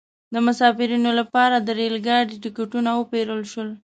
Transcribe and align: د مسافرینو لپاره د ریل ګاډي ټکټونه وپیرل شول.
د 0.33 0.35
مسافرینو 0.47 1.11
لپاره 1.19 1.55
د 1.59 1.69
ریل 1.79 1.95
ګاډي 2.07 2.35
ټکټونه 2.43 2.89
وپیرل 2.95 3.41
شول. 3.51 3.69